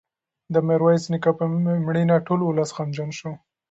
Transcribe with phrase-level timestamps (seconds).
[0.53, 1.45] د میرویس نیکه په
[1.87, 3.31] مړینه ټول ولس غمجن شو.